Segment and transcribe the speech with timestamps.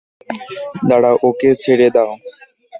[0.89, 2.11] দাড়াঁও, ওকে ছেড়ে দাও।